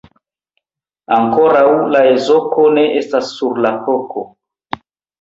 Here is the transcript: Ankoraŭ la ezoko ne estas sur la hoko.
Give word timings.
Ankoraŭ 1.17 1.67
la 1.97 2.03
ezoko 2.15 2.67
ne 2.79 2.89
estas 3.05 3.33
sur 3.39 3.65
la 3.67 3.77
hoko. 3.89 4.29